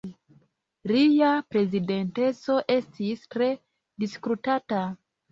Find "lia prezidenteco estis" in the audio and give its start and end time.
0.91-3.21